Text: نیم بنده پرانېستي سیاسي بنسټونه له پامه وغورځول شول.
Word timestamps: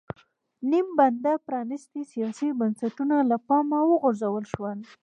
نیم 0.69 0.87
بنده 0.99 1.31
پرانېستي 1.47 2.01
سیاسي 2.13 2.47
بنسټونه 2.59 3.15
له 3.29 3.37
پامه 3.47 3.79
وغورځول 3.85 4.45
شول. 4.53 4.79